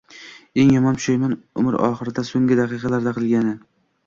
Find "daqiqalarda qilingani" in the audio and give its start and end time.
2.63-3.55